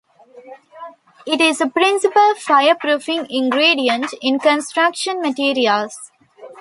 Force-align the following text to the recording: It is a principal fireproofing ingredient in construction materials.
It 1.27 1.39
is 1.39 1.61
a 1.61 1.67
principal 1.69 2.33
fireproofing 2.33 3.27
ingredient 3.29 4.11
in 4.19 4.39
construction 4.39 5.21
materials. 5.21 5.95